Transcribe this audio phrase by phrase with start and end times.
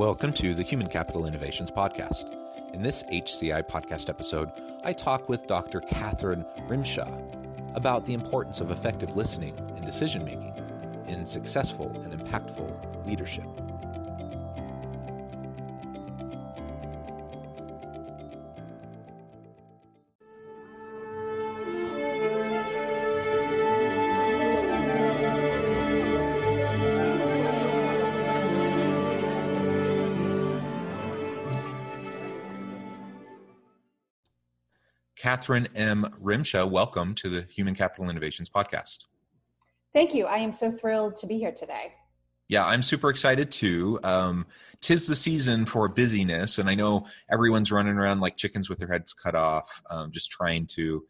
[0.00, 2.34] Welcome to the Human Capital Innovations Podcast.
[2.72, 4.50] In this HCI podcast episode,
[4.82, 5.82] I talk with Dr.
[5.82, 7.06] Catherine Rymsha
[7.74, 10.54] about the importance of effective listening and decision making
[11.06, 13.44] in successful and impactful leadership.
[35.20, 36.06] Catherine M.
[36.18, 39.04] Rymsha, welcome to the Human Capital Innovations Podcast.
[39.92, 40.24] Thank you.
[40.24, 41.92] I am so thrilled to be here today.
[42.48, 44.00] Yeah, I'm super excited too.
[44.02, 44.46] Um,
[44.80, 48.88] tis the season for busyness, and I know everyone's running around like chickens with their
[48.88, 51.04] heads cut off, um, just trying to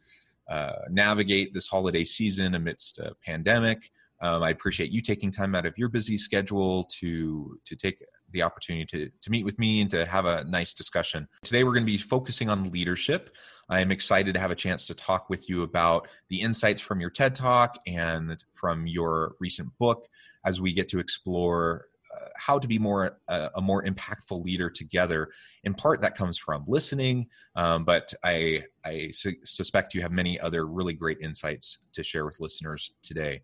[0.48, 3.92] uh, navigate this holiday season amidst a pandemic.
[4.20, 8.42] Um, I appreciate you taking time out of your busy schedule to to take the
[8.42, 11.28] opportunity to, to meet with me and to have a nice discussion.
[11.42, 13.31] Today, we're going to be focusing on leadership.
[13.69, 17.11] I'm excited to have a chance to talk with you about the insights from your
[17.11, 20.09] TED Talk and from your recent book
[20.45, 24.69] as we get to explore uh, how to be more uh, a more impactful leader
[24.69, 25.28] together.
[25.62, 30.41] In part, that comes from listening, um, but I I su- suspect you have many
[30.41, 33.42] other really great insights to share with listeners today.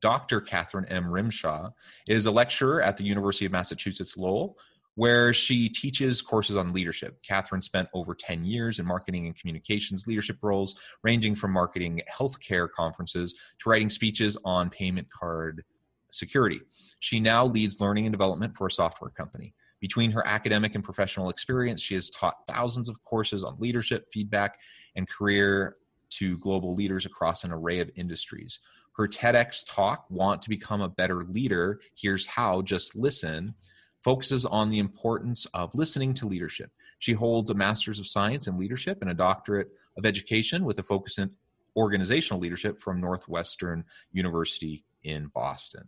[0.00, 0.40] Dr.
[0.40, 1.04] Catherine M.
[1.04, 1.72] Rymsha
[2.08, 4.56] is a lecturer at the University of Massachusetts Lowell,
[4.94, 7.22] where she teaches courses on leadership.
[7.22, 12.68] Catherine spent over 10 years in marketing and communications leadership roles, ranging from marketing healthcare
[12.70, 15.64] conferences to writing speeches on payment card
[16.10, 16.60] security.
[16.98, 19.54] She now leads learning and development for a software company.
[19.80, 24.58] Between her academic and professional experience, she has taught thousands of courses on leadership, feedback,
[24.96, 25.76] and career
[26.10, 28.60] to global leaders across an array of industries.
[28.96, 33.54] Her TEDx talk, Want to Become a Better Leader, Here's How, Just Listen,
[34.02, 36.70] focuses on the importance of listening to leadership.
[36.98, 40.82] She holds a Master's of Science in Leadership and a Doctorate of Education with a
[40.82, 41.30] focus in
[41.76, 45.84] organizational leadership from Northeastern University in Boston.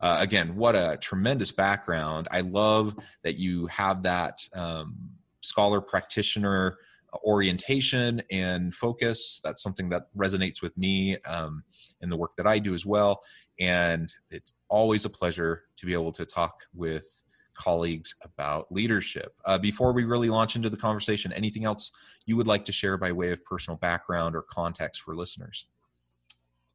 [0.00, 2.28] Uh, again, what a tremendous background.
[2.30, 4.96] I love that you have that um,
[5.40, 6.78] scholar practitioner
[7.24, 9.40] orientation and focus.
[9.44, 11.62] That's something that resonates with me um,
[12.00, 13.20] in the work that I do as well.
[13.60, 17.22] And it's always a pleasure to be able to talk with
[17.54, 19.34] colleagues about leadership.
[19.44, 21.90] Uh, before we really launch into the conversation, anything else
[22.26, 25.66] you would like to share by way of personal background or context for listeners?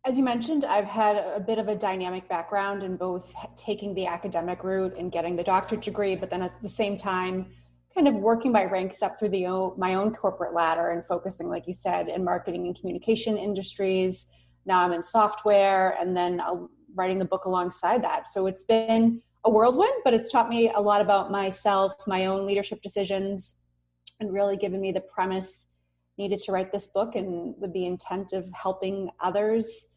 [0.06, 4.06] As you mentioned, I've had a bit of a dynamic background in both taking the
[4.06, 7.48] academic route and getting the doctorate degree, but then at the same time,
[7.98, 11.68] kind of working my ranks up through the my own corporate ladder and focusing, like
[11.68, 14.28] you said, in marketing and communication industries.
[14.68, 18.30] Now I'm in software, and then I'll, writing the book alongside that.
[18.30, 22.46] So it's been a whirlwind, but it's taught me a lot about myself, my own
[22.46, 23.58] leadership decisions,
[24.20, 25.66] and really given me the premise
[26.20, 29.88] needed to write this book, and with the intent of helping others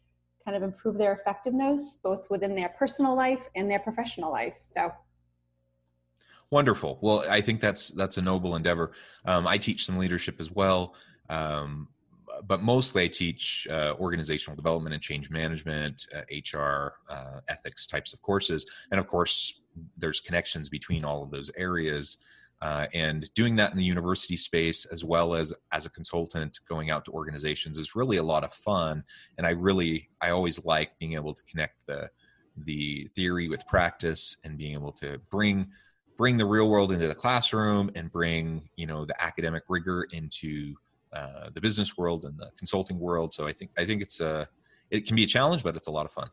[0.43, 4.55] kind of improve their effectiveness, both within their personal life and their professional life.
[4.59, 4.91] So
[6.51, 6.99] Wonderful.
[7.01, 8.91] Well, I think that's that's a noble endeavor.
[9.23, 10.95] Um, I teach some leadership as well,
[11.29, 11.87] um,
[12.45, 18.11] but mostly I teach uh, organizational development and change management, uh, HR, uh, ethics types
[18.11, 19.61] of courses, and of course,
[19.95, 22.17] there's connections between all of those areas.
[22.61, 26.91] Uh, and doing that in the university space as well as as a consultant going
[26.91, 29.03] out to organizations is really a lot of fun
[29.39, 32.07] and i really i always like being able to connect the
[32.65, 35.71] the theory with practice and being able to bring
[36.17, 40.75] bring the real world into the classroom and bring you know the academic rigor into
[41.13, 43.33] uh, the business world and the consulting world.
[43.33, 44.47] So I think I think it's a
[44.89, 46.29] it can be a challenge, but it's a lot of fun.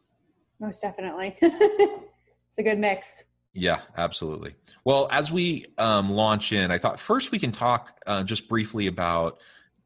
[0.61, 3.25] Most definitely, it's a good mix.
[3.55, 4.55] Yeah, absolutely.
[4.85, 8.87] Well, as we um, launch in, I thought first we can talk uh, just briefly
[8.87, 9.41] about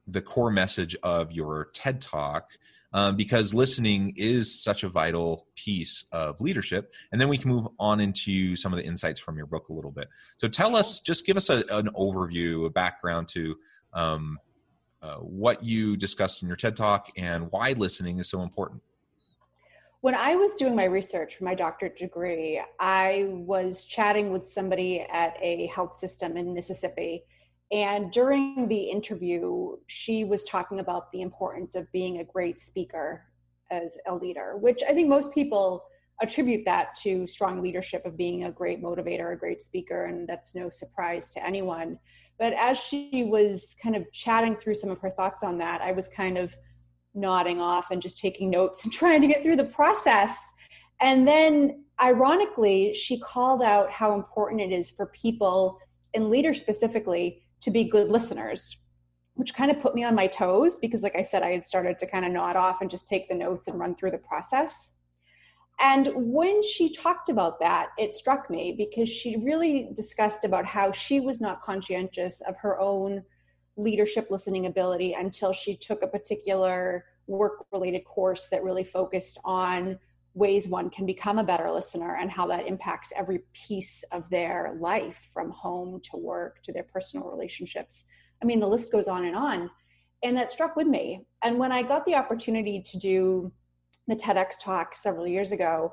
[0.07, 2.51] the core message of your TED Talk
[2.93, 6.93] um, because listening is such a vital piece of leadership.
[7.11, 9.73] And then we can move on into some of the insights from your book a
[9.73, 10.09] little bit.
[10.37, 13.57] So tell us, just give us a, an overview, a background to
[13.93, 14.39] um,
[15.01, 18.83] uh, what you discussed in your TED Talk and why listening is so important.
[20.03, 25.01] when I was doing my research for my doctorate degree, I was chatting with somebody
[25.01, 27.25] at a health system in Mississippi.
[27.73, 33.25] And during the interview, she was talking about the importance of being a great speaker
[33.71, 35.85] as a leader, which I think most people
[36.21, 40.55] attribute that to strong leadership of being a great motivator, a great speaker, and that's
[40.55, 41.99] no surprise to anyone.
[42.39, 45.93] But as she was kind of chatting through some of her thoughts on that, I
[45.93, 46.55] was kind of
[47.15, 50.39] nodding off and just taking notes and trying to get through the process.
[51.01, 55.79] And then, ironically, she called out how important it is for people
[56.15, 58.81] and leaders specifically to be good listeners,
[59.35, 61.99] which kind of put me on my toes because, like I said, I had started
[62.01, 64.93] to kind of nod off and just take the notes and run through the process.
[65.81, 70.93] And when she talked about that, it struck me because she really discussed about how
[70.93, 73.23] she was not conscientious of her own
[73.77, 79.99] leadership listening ability until she took a particular work related course that really focused on
[80.35, 84.77] ways one can become a better listener and how that impacts every piece of their
[84.81, 88.05] life from home to work to their personal relationships.
[88.43, 89.71] I mean, the list goes on and on.
[90.25, 91.27] And that struck with me.
[91.43, 93.53] And when I got the opportunity to do
[94.07, 95.93] the TEDx talk several years ago,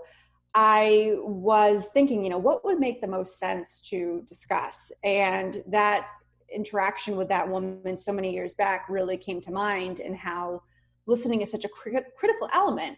[0.56, 4.92] I was thinking, you know, what would make the most sense to discuss?
[5.04, 6.08] And that
[6.54, 10.62] interaction with that woman so many years back really came to mind and how
[11.06, 12.98] listening is such a critical element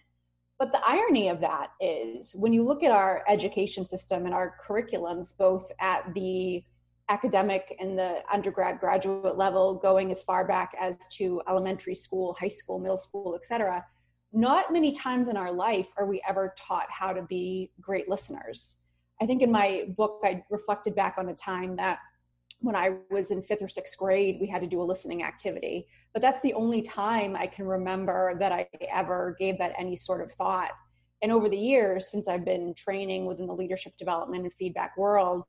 [0.62, 4.56] but the irony of that is when you look at our education system and our
[4.64, 6.64] curriculums both at the
[7.10, 12.48] academic and the undergrad graduate level going as far back as to elementary school high
[12.48, 13.84] school middle school etc
[14.34, 18.76] not many times in our life are we ever taught how to be great listeners
[19.20, 21.98] i think in my book i reflected back on a time that
[22.62, 25.88] when I was in fifth or sixth grade, we had to do a listening activity.
[26.14, 30.22] But that's the only time I can remember that I ever gave that any sort
[30.22, 30.72] of thought.
[31.22, 35.44] And over the years, since I've been training within the leadership development and feedback world,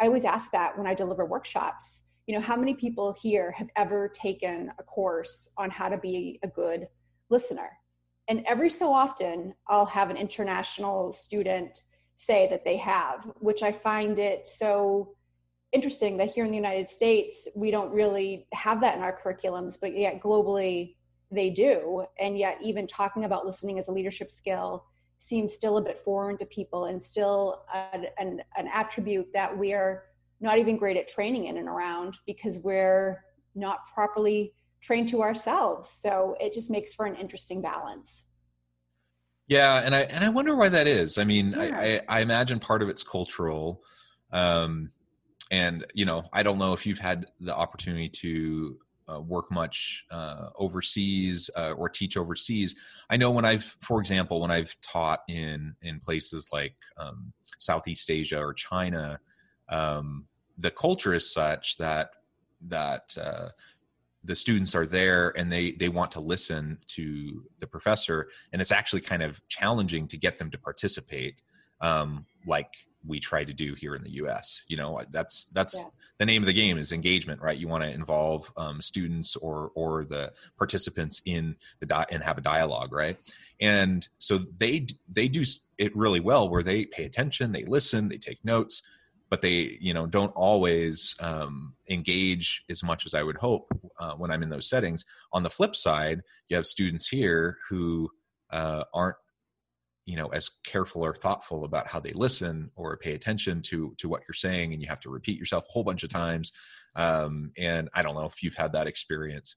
[0.00, 2.02] I always ask that when I deliver workshops.
[2.26, 6.38] You know, how many people here have ever taken a course on how to be
[6.42, 6.88] a good
[7.30, 7.70] listener?
[8.28, 11.82] And every so often, I'll have an international student
[12.16, 15.14] say that they have, which I find it so
[15.72, 19.78] interesting that here in the United States, we don't really have that in our curriculums,
[19.80, 20.94] but yet globally
[21.30, 22.04] they do.
[22.18, 24.84] And yet, even talking about listening as a leadership skill
[25.18, 29.72] seems still a bit foreign to people and still an, an, an attribute that we
[29.74, 30.04] are
[30.40, 33.22] not even great at training in and around because we're
[33.54, 35.90] not properly trained to ourselves.
[35.90, 38.26] So it just makes for an interesting balance.
[39.48, 41.16] Yeah, and I and I wonder why that is.
[41.16, 42.02] I mean, yeah.
[42.08, 43.82] I, I, I imagine part of it's cultural.
[44.30, 44.92] Um,
[45.50, 48.78] and you know i don't know if you've had the opportunity to
[49.10, 52.74] uh, work much uh, overseas uh, or teach overseas.
[53.08, 58.10] I know when i've for example when i've taught in in places like um, southeast
[58.10, 59.18] asia or china
[59.70, 60.26] um,
[60.58, 62.10] the culture is such that
[62.60, 63.48] that uh,
[64.24, 68.28] the students are there and they they want to listen to the professor.
[68.52, 71.40] And it's actually kind of challenging to get them to participate
[71.80, 72.72] um, like
[73.06, 74.64] we try to do here in the U.S.
[74.68, 75.84] You know, that's that's yeah.
[76.18, 77.56] the name of the game is engagement, right?
[77.56, 82.38] You want to involve um, students or or the participants in the di- and have
[82.38, 83.16] a dialogue, right?
[83.60, 85.44] And so they they do
[85.78, 88.82] it really well, where they pay attention, they listen, they take notes,
[89.30, 93.68] but they you know don't always um, engage as much as I would hope
[93.98, 95.04] uh, when I'm in those settings.
[95.32, 98.10] On the flip side, you have students here who
[98.50, 99.16] uh, aren't
[100.08, 104.08] you know as careful or thoughtful about how they listen or pay attention to to
[104.08, 106.50] what you're saying and you have to repeat yourself a whole bunch of times
[106.96, 109.54] um, and i don't know if you've had that experience.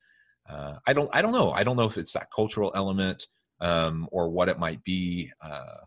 [0.50, 1.52] Uh, i don't i don't know.
[1.52, 3.28] I don't know if it's that cultural element
[3.62, 5.78] um, or what it might be uh,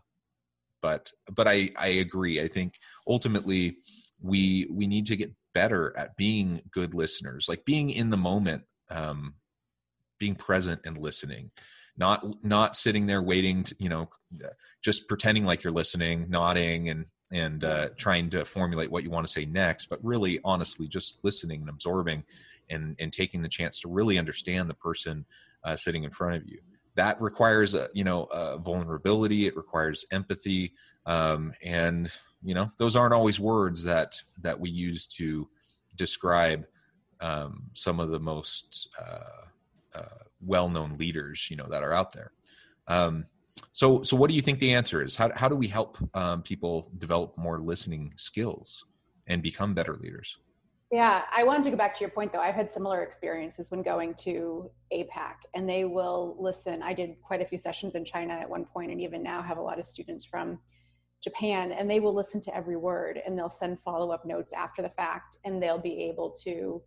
[0.81, 2.41] but but i i agree.
[2.41, 3.77] I think ultimately
[4.19, 8.63] we we need to get better at being good listeners like being in the moment
[8.89, 9.35] um,
[10.19, 11.51] being present and listening
[11.97, 14.09] not not sitting there waiting to, you know
[14.81, 19.25] just pretending like you're listening nodding and and uh, trying to formulate what you want
[19.25, 22.23] to say next but really honestly just listening and absorbing
[22.69, 25.25] and and taking the chance to really understand the person
[25.63, 26.59] uh, sitting in front of you.
[26.95, 30.73] That requires a you know a vulnerability it requires empathy
[31.05, 32.11] um, and
[32.43, 35.49] you know those aren't always words that that we use to
[35.95, 36.65] describe
[37.21, 42.31] um, some of the most uh, uh well-known leaders you know that are out there
[42.87, 43.25] um,
[43.73, 46.41] so so what do you think the answer is how, how do we help um,
[46.41, 48.85] people develop more listening skills
[49.27, 50.37] and become better leaders
[50.91, 52.39] Yeah, I wanted to go back to your point though.
[52.39, 56.83] I've had similar experiences when going to APAC, and they will listen.
[56.83, 59.57] I did quite a few sessions in China at one point, and even now have
[59.57, 60.59] a lot of students from
[61.23, 64.81] Japan, and they will listen to every word and they'll send follow up notes after
[64.83, 66.81] the fact, and they'll be able to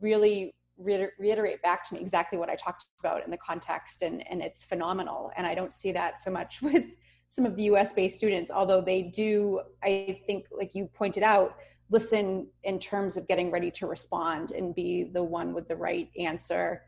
[0.00, 4.42] really reiterate back to me exactly what I talked about in the context, and, and
[4.42, 5.30] it's phenomenal.
[5.36, 6.84] And I don't see that so much with
[7.30, 11.56] some of the US based students, although they do, I think, like you pointed out,
[11.90, 16.10] listen in terms of getting ready to respond and be the one with the right
[16.18, 16.82] answer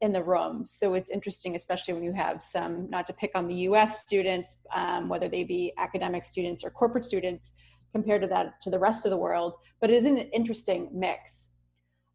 [0.00, 0.64] in the room.
[0.66, 4.56] So it's interesting, especially when you have some, not to pick on the US students,
[4.74, 7.52] um, whether they be academic students or corporate students,
[7.92, 11.47] compared to that to the rest of the world, but it is an interesting mix.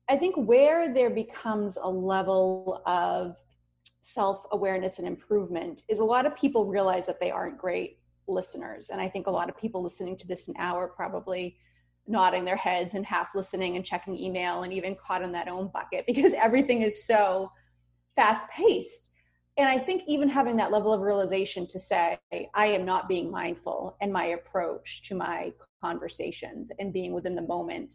[0.10, 3.36] I think where there becomes a level of
[4.02, 8.90] self awareness and improvement is a lot of people realize that they aren't great listeners.
[8.90, 11.58] And I think a lot of people listening to this now are probably
[12.06, 15.70] nodding their heads and half listening and checking email and even caught in that own
[15.74, 17.52] bucket because everything is so
[18.16, 19.12] fast paced.
[19.56, 23.30] And I think even having that level of realization to say, I am not being
[23.30, 27.94] mindful in my approach to my conversations and being within the moment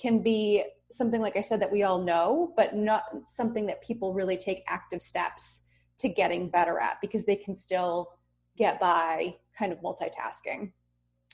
[0.00, 4.12] can be something, like I said, that we all know, but not something that people
[4.12, 5.62] really take active steps
[5.98, 8.08] to getting better at because they can still
[8.56, 10.72] get by kind of multitasking.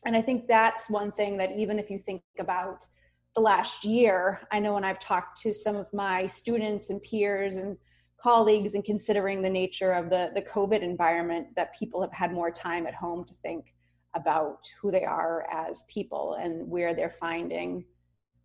[0.04, 2.86] And I think that's one thing that even if you think about
[3.34, 7.56] the last year, I know when I've talked to some of my students and peers
[7.56, 7.76] and
[8.20, 12.50] colleagues and considering the nature of the, the COVID environment, that people have had more
[12.50, 13.72] time at home to think
[14.14, 17.84] about who they are as people and where they're finding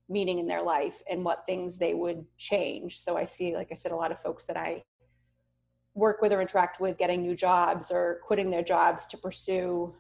[0.10, 3.00] meaning in their life and what things they would change.
[3.02, 4.84] So I see, like I said, a lot of folks that I
[5.96, 9.94] work with or interact with getting new jobs or quitting their jobs to pursue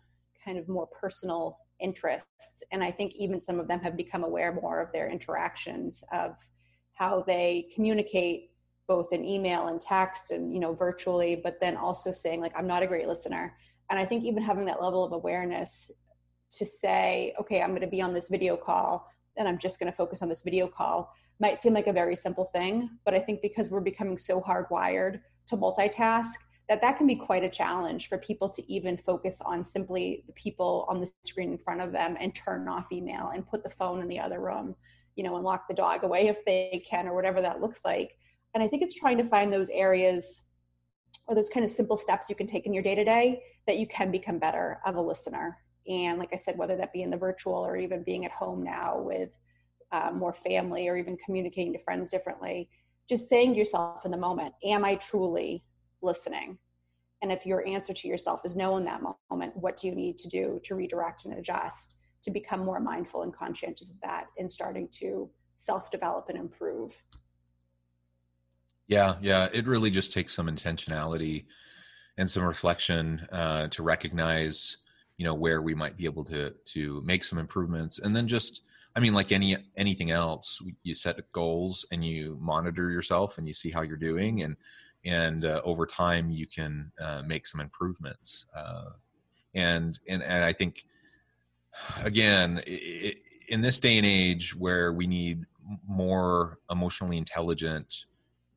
[0.43, 2.63] kind of more personal interests.
[2.71, 6.35] And I think even some of them have become aware more of their interactions of
[6.93, 8.51] how they communicate
[8.87, 12.67] both in email and text and you know virtually but then also saying like i'm
[12.67, 13.55] not a great listener
[13.89, 15.91] and i think even having that level of awareness
[16.51, 19.91] to say okay i'm going to be on this video call and i'm just going
[19.91, 23.19] to focus on this video call might seem like a very simple thing but i
[23.19, 26.33] think because we're becoming so hardwired to multitask
[26.69, 30.33] that that can be quite a challenge for people to even focus on simply the
[30.33, 33.69] people on the screen in front of them and turn off email and put the
[33.69, 34.75] phone in the other room
[35.15, 38.17] you know and lock the dog away if they can or whatever that looks like.
[38.53, 40.45] And i think it's trying to find those areas
[41.27, 43.77] or those kind of simple steps you can take in your day to day that
[43.77, 47.09] you can become better of a listener and like i said whether that be in
[47.09, 49.29] the virtual or even being at home now with
[49.91, 52.69] uh, more family or even communicating to friends differently
[53.09, 55.63] just saying to yourself in the moment am i truly
[56.03, 56.57] listening.
[57.21, 60.17] And if your answer to yourself is no in that moment, what do you need
[60.19, 64.51] to do to redirect and adjust to become more mindful and conscientious of that and
[64.51, 66.93] starting to self develop and improve?
[68.87, 69.47] Yeah, yeah.
[69.53, 71.45] It really just takes some intentionality
[72.17, 74.77] and some reflection uh, to recognize,
[75.17, 78.61] you know, where we might be able to to make some improvements, and then just,
[78.95, 83.53] I mean, like any anything else, you set goals and you monitor yourself and you
[83.53, 84.55] see how you're doing, and
[85.05, 88.45] and uh, over time you can uh, make some improvements.
[88.55, 88.91] Uh,
[89.53, 90.85] and and and I think
[92.03, 95.45] again it, in this day and age where we need
[95.87, 98.05] more emotionally intelligent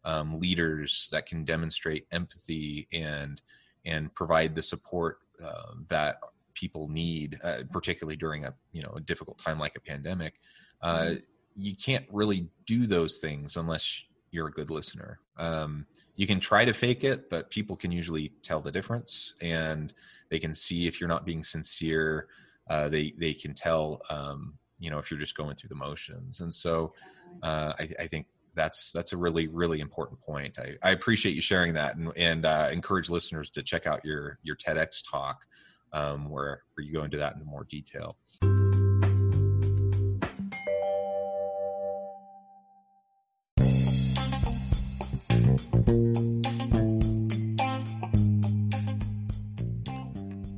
[0.05, 3.43] um, leaders that can demonstrate empathy and
[3.85, 6.19] and provide the support uh, that
[6.57, 10.35] people need, uh, particularly during a you know a difficult time like a pandemic.
[10.83, 11.15] Uh, mm-hmm.
[11.59, 15.21] You can't really do those things unless you're a good listener.
[15.39, 15.87] Um,
[16.17, 19.93] you can try to fake it, but people can usually tell the difference, and
[20.31, 22.29] they can see if you're not being sincere.
[22.69, 26.41] Uh, they they can tell, um, you know, if you're just going through the motions.
[26.41, 26.95] And so,
[27.43, 30.59] uh, I, I, think that's that's a really really important point.
[30.59, 34.39] I, I appreciate you sharing that, and, and uh, encourage listeners to check out your
[34.43, 35.47] your TEDx talk,
[35.93, 38.17] um, where where you go into that in more detail.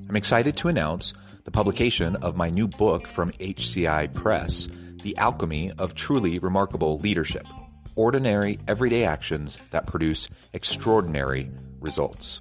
[0.09, 1.13] I'm excited to announce
[1.45, 4.67] the publication of my new book from HCI Press,
[5.03, 7.47] The Alchemy of Truly Remarkable Leadership
[7.95, 12.41] Ordinary, Everyday Actions That Produce Extraordinary Results.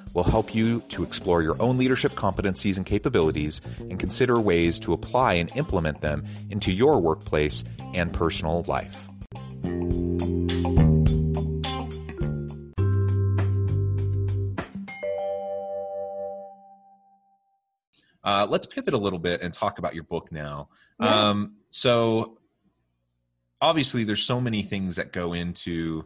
[0.13, 4.93] will help you to explore your own leadership competencies and capabilities and consider ways to
[4.93, 7.63] apply and implement them into your workplace
[7.93, 9.07] and personal life.
[18.23, 20.69] Uh, let's pivot a little bit and talk about your book now.
[20.99, 21.29] Yeah.
[21.29, 22.37] Um, so,
[23.59, 26.05] obviously, there's so many things that go into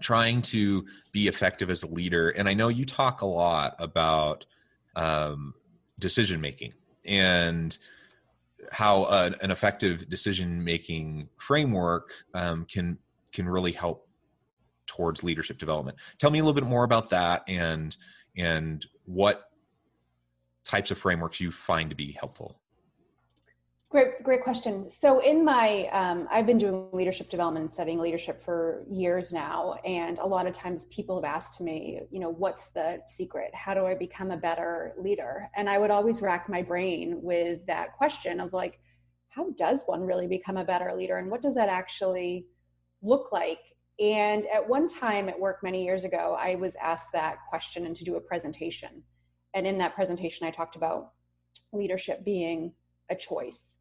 [0.00, 4.44] trying to be effective as a leader and i know you talk a lot about
[4.94, 5.54] um,
[5.98, 6.72] decision making
[7.06, 7.78] and
[8.70, 12.98] how an, an effective decision making framework um, can
[13.32, 14.08] can really help
[14.86, 15.96] towards leadership development.
[16.18, 17.96] Tell me a little bit more about that and
[18.36, 19.50] and what
[20.64, 22.60] types of frameworks you find to be helpful
[23.92, 24.88] Great, great question.
[24.88, 29.74] So, in my, um, I've been doing leadership development and studying leadership for years now,
[29.84, 33.54] and a lot of times people have asked me, you know, what's the secret?
[33.54, 35.50] How do I become a better leader?
[35.54, 38.80] And I would always rack my brain with that question of like,
[39.28, 42.46] how does one really become a better leader, and what does that actually
[43.02, 43.60] look like?
[44.00, 47.94] And at one time at work many years ago, I was asked that question and
[47.96, 49.02] to do a presentation.
[49.52, 51.10] And in that presentation, I talked about
[51.74, 52.72] leadership being
[53.10, 53.74] a choice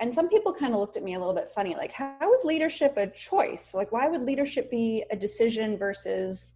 [0.00, 2.44] and some people kind of looked at me a little bit funny like how is
[2.44, 3.74] leadership a choice?
[3.74, 6.54] Like why would leadership be a decision versus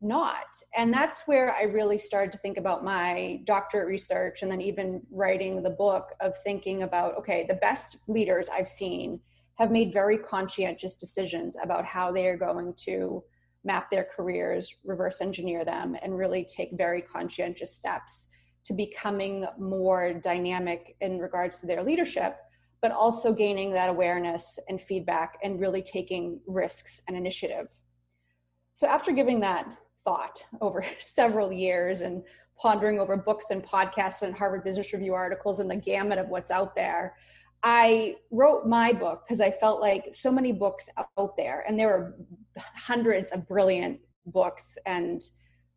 [0.00, 0.46] not?
[0.76, 5.00] And that's where i really started to think about my doctorate research and then even
[5.10, 9.20] writing the book of thinking about okay the best leaders i've seen
[9.54, 13.24] have made very conscientious decisions about how they are going to
[13.64, 18.26] map their careers reverse engineer them and really take very conscientious steps
[18.64, 22.36] to becoming more dynamic in regards to their leadership
[22.82, 27.68] but also gaining that awareness and feedback and really taking risks and initiative.
[28.74, 29.66] So, after giving that
[30.04, 32.22] thought over several years and
[32.58, 36.50] pondering over books and podcasts and Harvard Business Review articles and the gamut of what's
[36.50, 37.14] out there,
[37.62, 41.90] I wrote my book because I felt like so many books out there, and there
[41.90, 42.14] are
[42.56, 45.22] hundreds of brilliant books and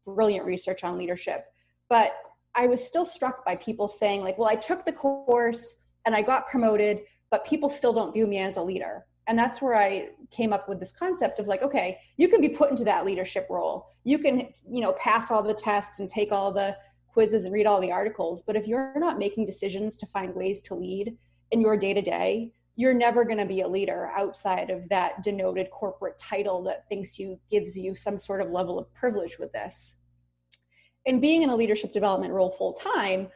[0.06, 1.46] brilliant research on leadership.
[1.90, 2.14] But
[2.56, 5.80] I was still struck by people saying, like, well, I took the course
[6.10, 9.06] and I got promoted, but people still don't view me as a leader.
[9.28, 12.50] And that's where I came up with this concept of like, okay, you can be
[12.50, 13.90] put into that leadership role.
[14.06, 16.76] You can, you know, pass all the tests and take all the
[17.14, 18.42] quizzes and read all the articles.
[18.42, 21.16] But if you're not making decisions to find ways to lead
[21.52, 25.22] in your day to day, you're never going to be a leader outside of that
[25.22, 29.52] denoted corporate title that thinks you gives you some sort of level of privilege with
[29.52, 29.94] this.
[31.06, 33.28] And being in a leadership development role full time,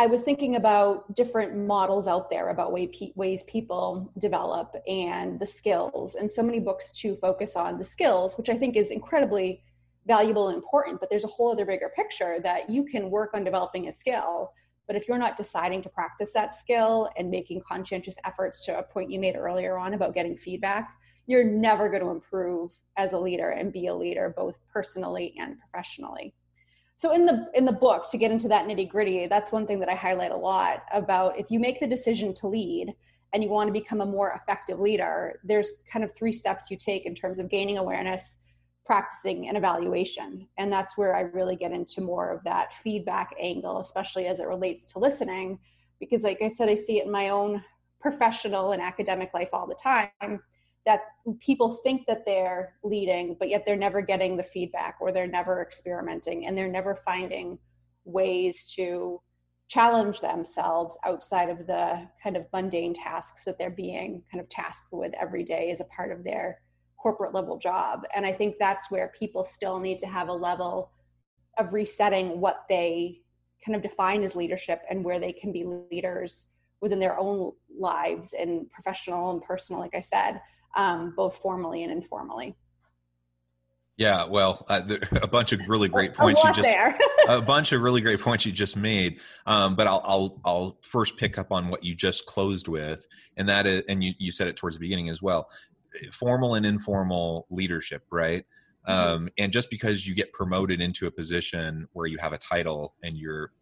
[0.00, 5.38] I was thinking about different models out there about way pe- ways people develop and
[5.38, 8.90] the skills, and so many books to focus on the skills, which I think is
[8.90, 9.62] incredibly
[10.06, 11.00] valuable and important.
[11.00, 14.54] But there's a whole other bigger picture that you can work on developing a skill,
[14.86, 18.82] but if you're not deciding to practice that skill and making conscientious efforts to a
[18.82, 23.18] point you made earlier on about getting feedback, you're never going to improve as a
[23.18, 26.32] leader and be a leader both personally and professionally
[27.00, 29.80] so in the in the book to get into that nitty gritty that's one thing
[29.80, 32.92] that i highlight a lot about if you make the decision to lead
[33.32, 36.76] and you want to become a more effective leader there's kind of three steps you
[36.76, 38.36] take in terms of gaining awareness
[38.84, 40.48] practicing and evaluation.
[40.58, 44.48] And that's where i really get into more of that feedback angle especially as it
[44.48, 45.58] relates to listening
[46.00, 47.64] because like i said i see it in my own
[47.98, 50.42] professional and academic life all the time
[50.86, 51.02] that
[51.40, 55.60] people think that they're leading, but yet they're never getting the feedback or they're never
[55.60, 57.58] experimenting and they're never finding
[58.04, 59.20] ways to
[59.68, 64.88] challenge themselves outside of the kind of mundane tasks that they're being kind of tasked
[64.92, 66.60] with every day as a part of their
[66.98, 68.02] corporate level job.
[68.14, 70.90] And I think that's where people still need to have a level
[71.58, 73.20] of resetting what they
[73.64, 76.46] kind of define as leadership and where they can be leaders
[76.80, 80.40] within their own lives and professional and personal, like I said
[80.76, 82.56] um, both formally and informally.
[83.96, 84.80] Yeah, well, uh,
[85.22, 86.74] a bunch of really great points you just
[87.28, 89.20] a bunch of really great points you just made.
[89.46, 93.06] Um, but I'll, I'll I'll first pick up on what you just closed with,
[93.36, 95.48] and that is, and you you said it towards the beginning as well,
[96.12, 98.44] formal and informal leadership, right?
[98.86, 102.94] Um, and just because you get promoted into a position where you have a title
[103.02, 103.52] and you're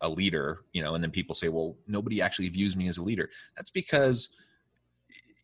[0.00, 3.02] a leader, you know, and then people say, well, nobody actually views me as a
[3.02, 3.28] leader.
[3.56, 4.28] That's because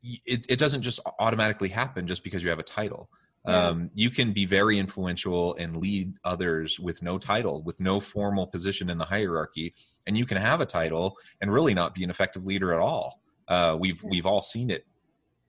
[0.05, 3.09] it, it doesn't just automatically happen just because you have a title.
[3.47, 8.47] Um, you can be very influential and lead others with no title, with no formal
[8.47, 9.75] position in the hierarchy,
[10.07, 13.21] and you can have a title and really not be an effective leader at all.
[13.47, 14.87] Uh, we've we've all seen it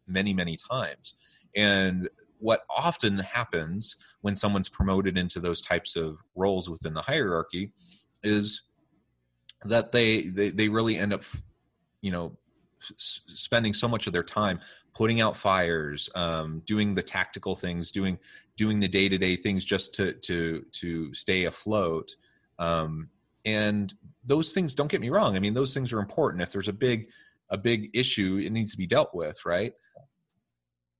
[0.07, 1.13] many many times,
[1.55, 7.71] and what often happens when someone's promoted into those types of roles within the hierarchy
[8.23, 8.63] is
[9.63, 11.23] that they they, they really end up
[12.01, 12.37] you know
[12.97, 14.59] spending so much of their time
[14.93, 18.17] putting out fires um, doing the tactical things doing
[18.57, 22.15] doing the day-to-day things just to to to stay afloat.
[22.59, 23.09] Um,
[23.45, 23.93] and
[24.23, 26.41] those things don't get me wrong i mean those things are important.
[26.41, 27.09] If there's a big
[27.49, 29.73] a big issue it needs to be dealt with right?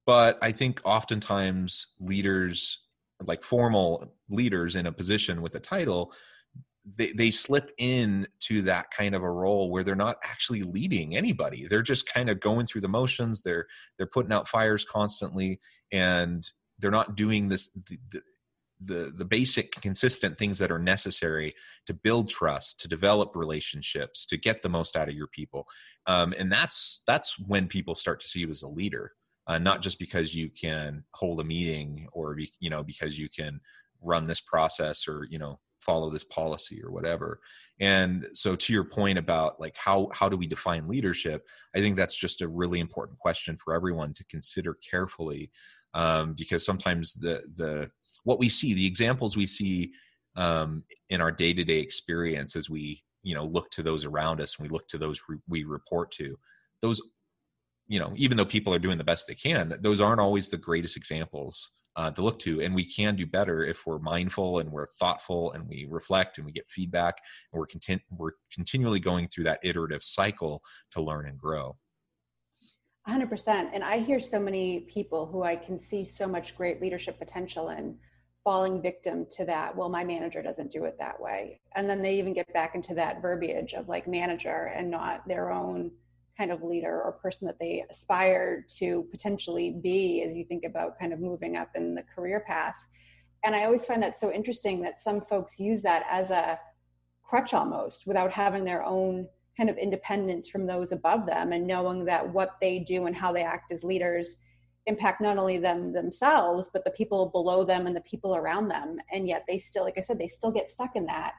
[0.05, 2.85] But i think oftentimes leaders
[3.23, 6.13] like formal leaders in a position with a title
[6.97, 11.15] they, they slip in to that kind of a role where they're not actually leading
[11.15, 11.67] anybody.
[11.67, 13.41] They're just kind of going through the motions.
[13.41, 13.65] They're
[13.97, 15.59] they're putting out fires constantly
[15.91, 16.47] and
[16.79, 18.21] they're not doing this the,
[18.83, 21.53] the, the, basic consistent things that are necessary
[21.87, 25.65] to build trust to develop relationships to get the most out of your people.
[26.05, 29.13] Um, and that's that's when people start to see you as a leader
[29.47, 33.59] uh, not just because you can hold a meeting or you know because you can
[34.01, 37.39] run this process or you know follow this policy or whatever.
[37.79, 41.45] And so to your point about like how how do we define leadership
[41.75, 45.51] i think that's just a really important question for everyone to consider carefully
[45.93, 47.89] um, because sometimes the the
[48.23, 49.91] what we see the examples we see
[50.35, 54.67] um, in our day-to-day experience as we you know look to those around us and
[54.67, 56.37] we look to those re- we report to
[56.81, 57.01] those
[57.87, 60.57] you know even though people are doing the best they can those aren't always the
[60.57, 64.71] greatest examples uh, to look to and we can do better if we're mindful and
[64.71, 67.17] we're thoughtful and we reflect and we get feedback
[67.51, 71.75] and we're content we're continually going through that iterative cycle to learn and grow.
[73.07, 77.19] 100% and i hear so many people who i can see so much great leadership
[77.19, 77.95] potential in
[78.45, 81.59] falling victim to that well my manager doesn't do it that way.
[81.75, 85.51] And then they even get back into that verbiage of like manager and not their
[85.51, 85.91] own
[86.37, 90.99] kind of leader or person that they aspire to potentially be as you think about
[90.99, 92.75] kind of moving up in the career path.
[93.43, 96.59] And I always find that so interesting that some folks use that as a
[97.23, 102.05] crutch almost without having their own kind of independence from those above them and knowing
[102.05, 104.37] that what they do and how they act as leaders
[104.87, 108.97] impact not only them themselves but the people below them and the people around them.
[109.11, 111.33] And yet they still like i said they still get stuck in that.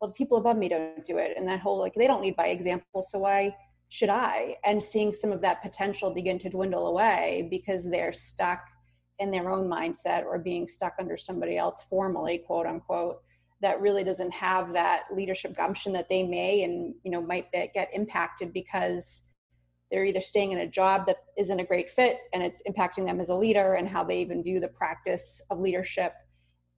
[0.00, 1.36] Well the people above me don't do it.
[1.36, 3.02] And that whole like they don't lead by example.
[3.02, 3.54] So why
[3.88, 4.56] should I?
[4.64, 8.60] And seeing some of that potential begin to dwindle away because they're stuck
[9.18, 13.22] in their own mindset or being stuck under somebody else formally, quote unquote,
[13.62, 17.88] that really doesn't have that leadership gumption that they may and you know might get
[17.92, 19.22] impacted because
[19.90, 23.20] they're either staying in a job that isn't a great fit and it's impacting them
[23.20, 26.12] as a leader and how they even view the practice of leadership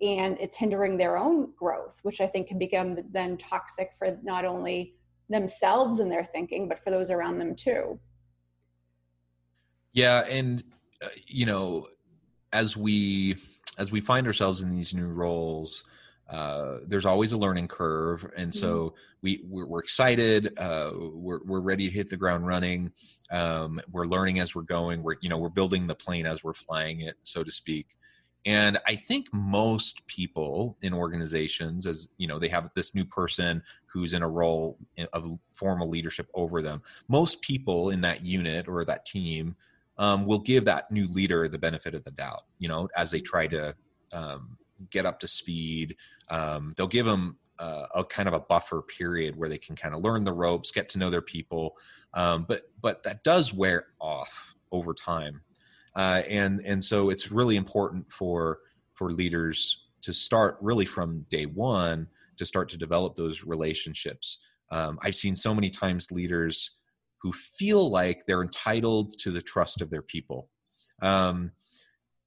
[0.01, 4.45] and it's hindering their own growth which i think can become then toxic for not
[4.45, 4.95] only
[5.29, 7.99] themselves and their thinking, but for those around them too.
[9.93, 10.63] Yeah, and
[11.03, 11.89] uh, you know,
[12.53, 13.37] as we
[13.79, 15.85] as we find ourselves in these new roles,
[16.31, 18.97] uh, there's always a learning curve, and so mm-hmm.
[19.23, 20.59] we we're, we're excited.
[20.59, 22.93] Uh, we're we're ready to hit the ground running.
[23.31, 25.03] Um, we're learning as we're going.
[25.03, 27.87] We're you know we're building the plane as we're flying it, so to speak.
[28.47, 33.63] And I think most people in organizations, as you know, they have this new person
[33.87, 34.79] who's in a role
[35.13, 36.83] of formal leadership over them.
[37.09, 39.57] Most people in that unit or that team
[39.99, 42.45] um, will give that new leader the benefit of the doubt.
[42.59, 43.75] You know, as they try to
[44.13, 44.57] um,
[44.91, 45.97] get up to speed,
[46.29, 49.95] um, they'll give them uh, a kind of a buffer period where they can kind
[49.95, 51.77] of learn the ropes, get to know their people.
[52.15, 55.43] Um, but but that does wear off over time
[55.99, 58.61] uh, and and so it's really important for
[58.95, 62.07] for leaders to start really from day one
[62.37, 64.39] to start to develop those relationships.
[64.71, 66.71] Um, I've seen so many times leaders
[67.21, 70.49] who feel like they're entitled to the trust of their people.
[71.03, 71.51] Um,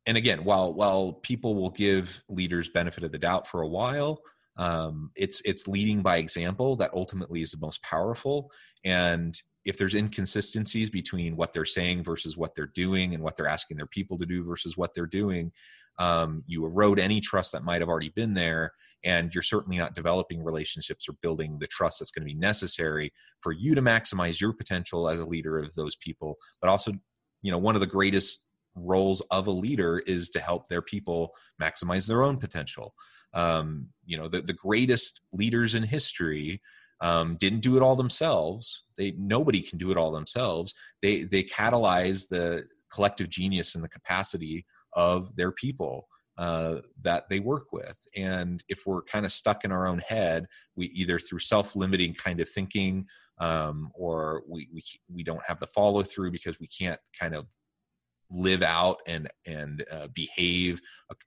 [0.05, 4.21] and again, while while people will give leaders benefit of the doubt for a while,
[4.61, 8.51] um, it's it's leading by example that ultimately is the most powerful.
[8.85, 13.47] And if there's inconsistencies between what they're saying versus what they're doing and what they're
[13.47, 15.51] asking their people to do versus what they're doing
[15.99, 18.73] um, you erode any trust that might have already been there.
[19.03, 23.11] And you're certainly not developing relationships or building the trust that's going to be necessary
[23.41, 26.37] for you to maximize your potential as a leader of those people.
[26.59, 26.93] But also
[27.41, 28.43] you know one of the greatest
[28.75, 32.93] roles of a leader is to help their people maximize their own potential
[33.33, 36.61] um, you know the, the greatest leaders in history
[37.01, 41.43] um, didn't do it all themselves they nobody can do it all themselves they they
[41.43, 42.63] catalyze the
[42.93, 47.97] collective genius and the capacity of their people uh, that they work with.
[48.15, 52.39] And if we're kind of stuck in our own head, we either through self-limiting kind
[52.39, 53.05] of thinking,
[53.39, 57.45] um, or we, we we don't have the follow through because we can't kind of
[58.31, 60.79] live out and and uh, behave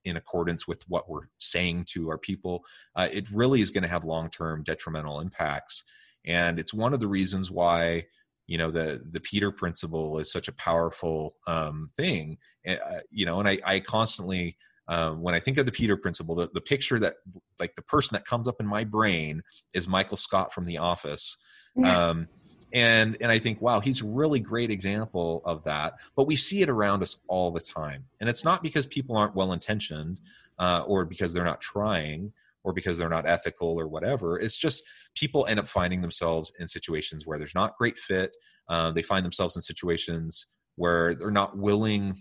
[0.04, 2.64] in accordance with what we're saying to our people.
[2.96, 5.84] Uh, it really is going to have long-term detrimental impacts,
[6.24, 8.04] and it's one of the reasons why
[8.46, 12.36] you know the the peter principle is such a powerful um, thing
[12.68, 12.76] uh,
[13.10, 14.54] you know and i i constantly
[14.88, 17.14] um, when I think of the Peter principle, the, the picture that
[17.58, 21.38] like the person that comes up in my brain is Michael Scott from The Office.
[21.76, 22.08] Yeah.
[22.08, 22.28] Um,
[22.74, 25.94] and and I think, wow, he's really great example of that.
[26.16, 29.36] But we see it around us all the time, and it's not because people aren't
[29.36, 30.20] well intentioned,
[30.58, 32.32] uh, or because they're not trying,
[32.64, 34.38] or because they're not ethical, or whatever.
[34.38, 34.82] It's just
[35.14, 38.36] people end up finding themselves in situations where there's not great fit.
[38.68, 42.16] Uh, they find themselves in situations where they're not willing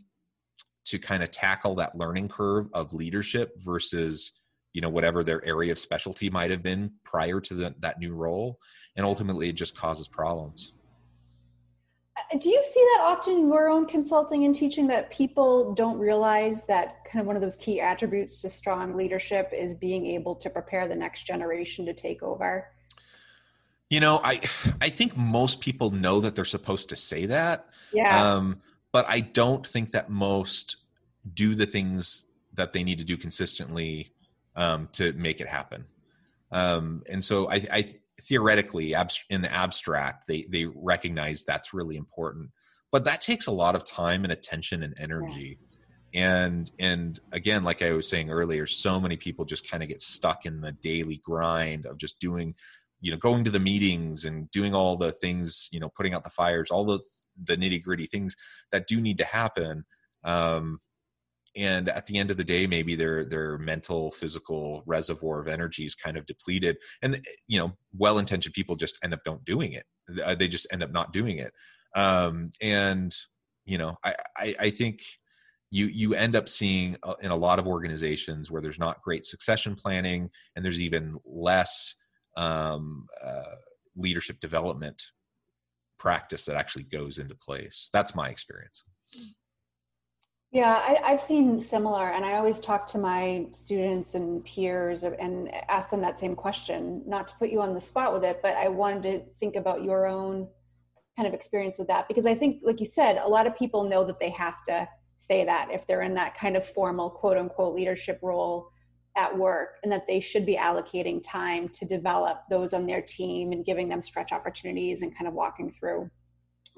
[0.85, 4.33] to kind of tackle that learning curve of leadership versus
[4.73, 8.13] you know whatever their area of specialty might have been prior to the, that new
[8.13, 8.59] role
[8.95, 10.73] and ultimately it just causes problems.
[12.15, 15.97] Uh, do you see that often in your own consulting and teaching that people don't
[15.97, 20.36] realize that kind of one of those key attributes to strong leadership is being able
[20.36, 22.67] to prepare the next generation to take over?
[23.89, 24.41] You know i
[24.82, 28.34] i think most people know that they're supposed to say that yeah.
[28.34, 28.60] um,
[28.93, 30.77] but I don't think that most
[31.34, 34.13] do the things that they need to do consistently
[34.56, 35.86] um, to make it happen.
[36.51, 37.95] Um, and so I, I
[38.27, 38.95] theoretically,
[39.29, 42.51] in the abstract, they they recognize that's really important,
[42.91, 45.59] but that takes a lot of time and attention and energy.
[46.12, 46.45] Yeah.
[46.45, 50.01] And and again, like I was saying earlier, so many people just kind of get
[50.01, 52.55] stuck in the daily grind of just doing,
[53.01, 56.23] you know, going to the meetings and doing all the things, you know, putting out
[56.23, 56.99] the fires, all the
[57.43, 58.36] the nitty gritty things
[58.71, 59.86] that do need to happen
[60.23, 60.79] um,
[61.55, 65.85] and at the end of the day maybe their their mental physical reservoir of energy
[65.85, 69.73] is kind of depleted and you know well intentioned people just end up don't doing
[69.73, 69.85] it
[70.23, 71.53] uh, they just end up not doing it
[71.95, 73.15] um, and
[73.65, 75.01] you know I, I, I think
[75.71, 79.25] you you end up seeing uh, in a lot of organizations where there's not great
[79.25, 81.95] succession planning and there's even less
[82.37, 83.55] um, uh,
[83.95, 85.01] leadership development
[85.97, 87.89] practice that actually goes into place.
[87.93, 88.83] That's my experience.
[90.53, 95.49] Yeah, I, have seen similar, and I always talk to my students and peers and
[95.67, 97.01] ask them that same question.
[97.07, 99.83] Not to put you on the spot with it, but I wanted to think about
[99.83, 100.47] your own
[101.17, 103.89] kind of experience with that because I think, like you said, a lot of people
[103.89, 104.87] know that they have to
[105.17, 108.69] say that if they're in that kind of formal quote unquote leadership role
[109.17, 113.53] at work and that they should be allocating time to develop those on their team
[113.53, 116.07] and giving them stretch opportunities and kind of walking through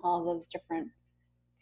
[0.01, 0.87] all those different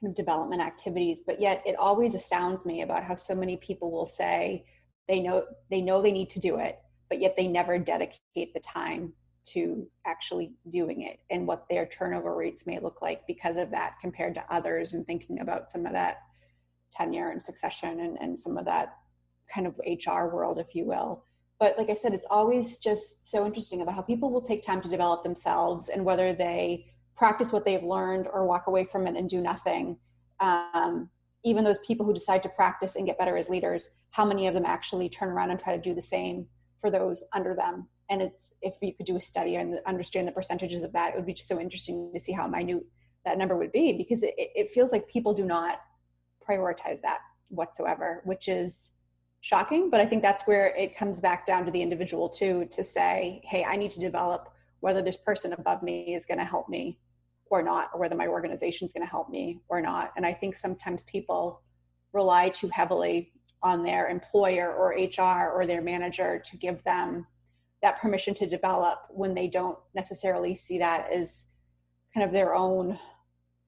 [0.10, 4.66] development activities but yet it always astounds me about how so many people will say
[5.08, 8.60] they know they know they need to do it but yet they never dedicate the
[8.60, 9.14] time
[9.44, 13.96] to actually doing it and what their turnover rates may look like because of that
[14.02, 16.18] compared to others and thinking about some of that
[16.92, 18.98] tenure and succession and, and some of that
[19.54, 21.26] kind of HR world, if you will.
[21.60, 24.82] But like I said, it's always just so interesting about how people will take time
[24.82, 29.16] to develop themselves and whether they practice what they've learned or walk away from it
[29.16, 29.98] and do nothing.
[30.40, 31.10] Um,
[31.44, 34.54] even those people who decide to practice and get better as leaders, how many of
[34.54, 36.48] them actually turn around and try to do the same
[36.82, 37.88] for those under them?
[38.10, 41.16] And it's if you could do a study and understand the percentages of that, it
[41.16, 42.84] would be just so interesting to see how minute
[43.26, 45.80] that number would be because it, it feels like people do not
[46.48, 48.92] prioritize that whatsoever, which is
[49.44, 52.82] shocking but i think that's where it comes back down to the individual too to
[52.82, 54.53] say hey i need to develop
[54.84, 57.00] whether this person above me is going to help me
[57.50, 60.12] or not or whether my organization is going to help me or not.
[60.18, 61.62] And i think sometimes people
[62.12, 67.26] rely too heavily on their employer or hr or their manager to give them
[67.82, 71.46] that permission to develop when they don't necessarily see that as
[72.14, 72.92] kind of their own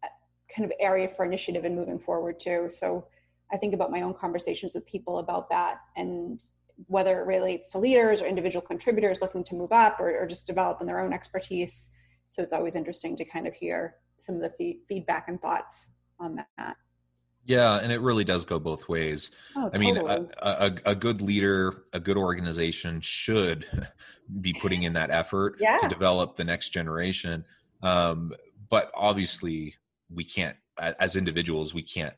[0.03, 0.07] uh,
[0.53, 2.67] kind of area for initiative and moving forward too.
[2.69, 3.07] So
[3.53, 6.43] I think about my own conversations with people about that and
[6.87, 10.47] whether it relates to leaders or individual contributors looking to move up or, or just
[10.47, 11.89] develop in their own expertise.
[12.29, 15.87] So it's always interesting to kind of hear some of the th- feedback and thoughts
[16.19, 16.75] on that.
[17.45, 19.29] Yeah, and it really does go both ways.
[19.55, 23.67] Oh, I mean, a, a, a, good leader, a good organization should
[24.41, 25.77] be putting in that effort yeah.
[25.77, 27.45] to develop the next generation.
[27.83, 28.33] Um,
[28.69, 29.75] but obviously,
[30.09, 32.15] we can't, as individuals, we can't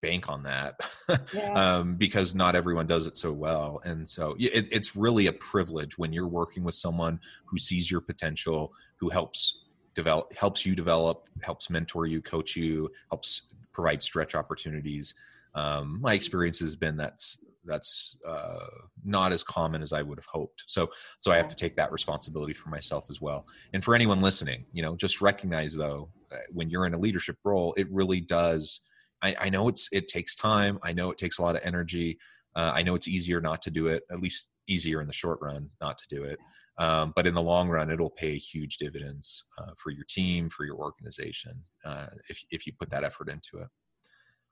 [0.00, 0.78] bank on that
[1.34, 1.52] yeah.
[1.52, 3.80] um, because not everyone does it so well.
[3.84, 8.00] And so it, it's really a privilege when you're working with someone who sees your
[8.00, 14.34] potential, who helps develop, helps you develop, helps mentor you, coach you, helps provide stretch
[14.34, 15.14] opportunities.
[15.54, 18.66] Um, my experience has been that's that's uh,
[19.04, 20.64] not as common as I would have hoped.
[20.66, 23.46] So, so I have to take that responsibility for myself as well.
[23.74, 26.08] And for anyone listening, you know, just recognize though,
[26.50, 28.80] when you're in a leadership role, it really does.
[29.22, 30.78] I, I know it's it takes time.
[30.82, 32.18] I know it takes a lot of energy.
[32.54, 34.02] Uh, I know it's easier not to do it.
[34.10, 36.38] At least easier in the short run not to do it.
[36.78, 40.64] Um, but in the long run, it'll pay huge dividends uh, for your team, for
[40.64, 43.68] your organization, uh, if if you put that effort into it.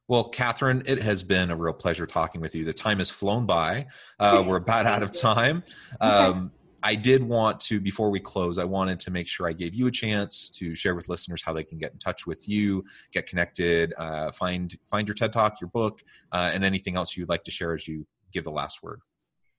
[0.09, 2.65] Well, Catherine, it has been a real pleasure talking with you.
[2.65, 3.87] The time has flown by.
[4.21, 5.65] Uh, we're about out of time.
[6.01, 9.75] Um, I did want to, before we close, I wanted to make sure I gave
[9.75, 12.85] you a chance to share with listeners how they can get in touch with you,
[13.13, 17.29] get connected, uh, find find your TED Talk, your book, uh, and anything else you'd
[17.29, 19.01] like to share as you give the last word.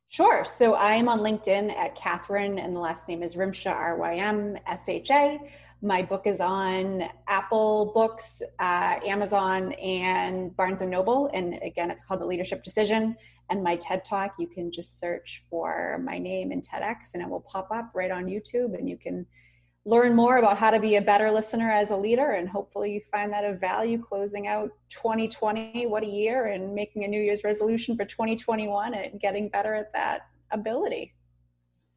[0.10, 0.46] Sure.
[0.46, 4.58] So I'm on LinkedIn at Catherine, and the last name is Rymsha, R Y M
[4.66, 5.40] S H A.
[5.82, 11.30] My book is on Apple Books, uh, Amazon, and Barnes and Noble.
[11.34, 13.16] And again, it's called The Leadership Decision.
[13.52, 17.30] And my TED Talk, you can just search for my name in TEDx, and it
[17.30, 18.78] will pop up right on YouTube.
[18.78, 19.26] And you can
[19.86, 22.32] learn more about how to be a better listener as a leader.
[22.32, 25.86] And hopefully, you find that of value closing out 2020.
[25.86, 26.48] What a year!
[26.48, 31.14] And making a New Year's resolution for 2021 and getting better at that ability.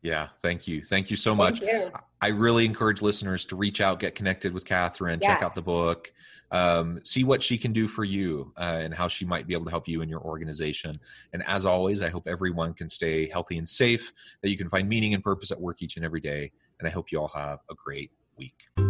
[0.02, 0.82] Yeah, thank you.
[0.82, 1.60] Thank you so much.
[1.60, 1.90] You.
[2.22, 5.30] I really encourage listeners to reach out, get connected with Catherine, yes.
[5.30, 6.12] check out the book,
[6.50, 9.64] um, see what she can do for you uh, and how she might be able
[9.66, 10.98] to help you in your organization.
[11.32, 14.88] And as always, I hope everyone can stay healthy and safe, that you can find
[14.88, 16.50] meaning and purpose at work each and every day.
[16.78, 18.89] And I hope you all have a great week.